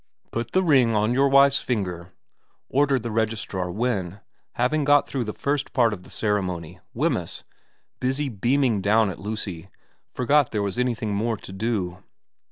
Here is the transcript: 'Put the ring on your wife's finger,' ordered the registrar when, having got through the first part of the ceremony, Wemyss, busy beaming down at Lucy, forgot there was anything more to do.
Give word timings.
'Put 0.31 0.53
the 0.53 0.63
ring 0.63 0.95
on 0.95 1.13
your 1.13 1.29
wife's 1.29 1.61
finger,' 1.61 2.11
ordered 2.69 3.03
the 3.03 3.11
registrar 3.11 3.69
when, 3.69 4.19
having 4.53 4.83
got 4.83 5.07
through 5.07 5.25
the 5.25 5.31
first 5.31 5.73
part 5.73 5.93
of 5.93 6.01
the 6.01 6.09
ceremony, 6.09 6.79
Wemyss, 6.95 7.43
busy 7.99 8.27
beaming 8.27 8.81
down 8.81 9.11
at 9.11 9.19
Lucy, 9.19 9.69
forgot 10.11 10.49
there 10.49 10.63
was 10.63 10.79
anything 10.79 11.13
more 11.13 11.37
to 11.37 11.53
do. 11.53 11.99